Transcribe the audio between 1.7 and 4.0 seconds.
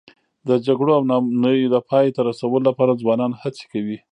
د پای ته رسولو لپاره ځوانان هڅې کوي.